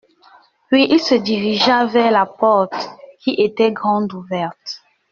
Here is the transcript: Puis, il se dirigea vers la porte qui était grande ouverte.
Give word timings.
Puis, 0.71 0.87
il 0.91 0.99
se 0.99 1.13
dirigea 1.13 1.85
vers 1.85 2.09
la 2.09 2.25
porte 2.25 2.73
qui 3.19 3.35
était 3.37 3.71
grande 3.71 4.11
ouverte. 4.13 4.81